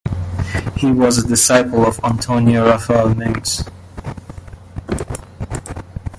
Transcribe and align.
He 0.77 0.91
was 0.91 1.19
a 1.19 1.27
disciple 1.27 1.85
of 1.85 1.99
Antonio 2.03 2.65
Rafael 2.65 3.13
Mengs. 3.13 3.69